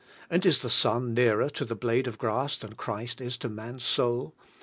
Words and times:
And 0.31 0.43
is 0.47 0.63
the 0.63 0.69
sun 0.71 1.13
nearer 1.13 1.47
to 1.51 1.63
the 1.63 1.75
blade 1.75 2.07
of 2.07 2.17
grass 2.17 2.57
than 2.57 2.73
Christ 2.73 3.21
is 3.21 3.37
to 3.37 3.49
man's 3.49 3.83
soul? 3.83 4.33